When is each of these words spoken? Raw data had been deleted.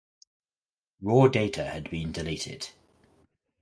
Raw 0.99 1.27
data 1.27 1.63
had 1.63 1.91
been 1.91 2.11
deleted. 2.11 2.69